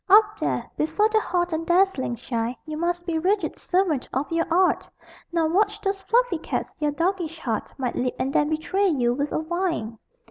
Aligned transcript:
Up 0.09 0.39
there, 0.39 0.65
before 0.77 1.09
the 1.09 1.19
hot 1.19 1.53
and 1.53 1.63
dazzling 1.63 2.15
shine 2.15 2.55
You 2.65 2.75
must 2.75 3.05
be 3.05 3.19
rigid 3.19 3.55
servant 3.55 4.09
of 4.11 4.31
your 4.31 4.47
art, 4.51 4.89
Nor 5.31 5.49
watch 5.49 5.79
those 5.79 6.01
fluffy 6.01 6.39
cats 6.39 6.73
your 6.79 6.89
doggish 6.89 7.37
heart 7.37 7.71
Might 7.77 7.93
leap 7.95 8.15
and 8.17 8.33
then 8.33 8.49
betray 8.49 8.87
you 8.87 9.13
with 9.13 9.31
a 9.31 9.37
whine! 9.39 9.99